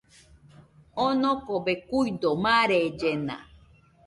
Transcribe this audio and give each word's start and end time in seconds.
Onokobe 1.05 1.73
kuido, 1.89 2.29
marellena 2.43 3.37